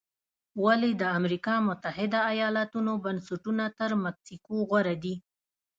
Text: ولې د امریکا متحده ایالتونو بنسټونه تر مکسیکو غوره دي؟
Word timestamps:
ولې 0.63 0.91
د 1.01 1.03
امریکا 1.17 1.55
متحده 1.67 2.19
ایالتونو 2.33 2.91
بنسټونه 3.05 3.63
تر 3.79 3.91
مکسیکو 4.05 4.55
غوره 4.69 4.95
دي؟ 5.03 5.15